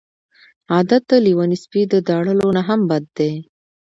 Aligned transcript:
عادت 0.73 1.01
د 1.09 1.11
لیوني 1.25 1.57
سپي 1.63 1.81
د 1.91 1.95
داړلو 2.07 2.47
نه 2.57 2.61
هم 2.67 2.79
بد 2.89 3.03
دی. 3.17 3.33